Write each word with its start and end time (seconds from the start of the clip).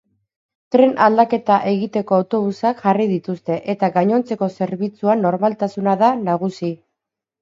Tren 0.75 0.93
aldaketa 1.07 1.57
egiteko 1.71 2.15
autobusak 2.17 2.81
jarri 2.87 3.07
dituzte 3.13 3.57
eta 3.75 3.91
gainontzeko 3.99 4.49
zerbitzuan 4.57 5.23
normaltasuna 5.27 5.95
da 6.05 6.11
nagusi. 6.31 6.73